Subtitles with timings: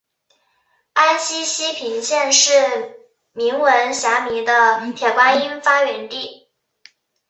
[0.93, 2.97] 安溪西坪镇是
[3.33, 6.47] 名闻遐迩的铁观音发源地。